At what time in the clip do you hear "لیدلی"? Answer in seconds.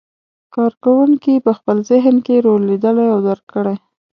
2.69-3.07